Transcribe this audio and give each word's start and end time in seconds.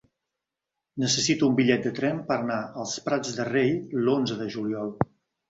Necessito 1.03 1.49
un 1.53 1.59
bitllet 1.59 1.85
de 1.87 1.91
tren 1.99 2.23
per 2.31 2.39
anar 2.39 2.57
als 2.85 2.97
Prats 3.11 3.37
de 3.37 3.47
Rei 3.51 3.71
l'onze 4.09 4.41
de 4.43 4.51
juliol. 4.57 4.93